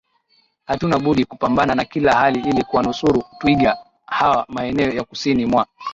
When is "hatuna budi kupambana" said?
0.65-1.75